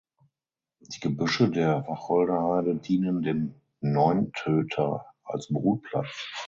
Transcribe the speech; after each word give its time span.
Die 0.79 0.99
Gebüsche 0.99 1.51
der 1.51 1.85
Wacholderheide 1.87 2.75
dienen 2.75 3.21
dem 3.21 3.61
Neuntöter 3.81 5.05
als 5.23 5.49
Brutplatz. 5.49 6.25